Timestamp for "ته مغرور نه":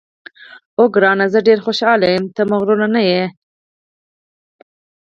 2.37-3.01